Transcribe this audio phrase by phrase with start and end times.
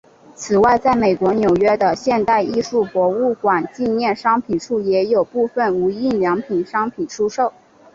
[0.33, 7.53] 此外在美国纽约的现代艺术博物馆纪念商品处也有部份无印良品商品出售。